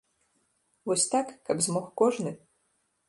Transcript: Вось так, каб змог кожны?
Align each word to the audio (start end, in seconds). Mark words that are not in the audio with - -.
Вось 0.91 1.05
так, 1.13 1.27
каб 1.51 1.61
змог 1.67 1.85
кожны? 2.03 2.31